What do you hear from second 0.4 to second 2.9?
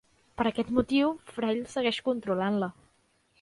Per aquest motiu, Frail segueix controlant-la.